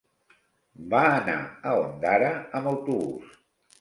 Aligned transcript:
Va 0.93 1.01
anar 1.09 1.35
a 1.73 1.75
Ondara 1.83 2.31
amb 2.61 2.71
autobús. 2.73 3.41